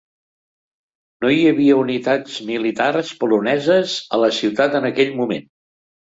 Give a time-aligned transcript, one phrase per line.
[1.25, 5.47] No hi havia unitats militars poloneses a la ciutat en aquell moment.